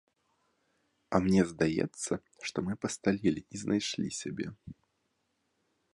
[1.17, 2.11] А мне здаецца,
[2.51, 4.47] што мы пасталелі і знайшлі сябе.